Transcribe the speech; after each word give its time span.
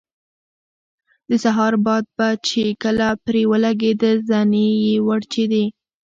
د 1.29 1.31
سهار 1.43 1.73
باد 1.85 2.05
به 2.17 2.27
چې 2.47 2.61
کله 2.83 3.07
پرې 3.25 3.41
ولګېده 3.51 4.11
زنې 4.29 4.67
یې 4.83 4.95
وړچېدې. 5.07 5.65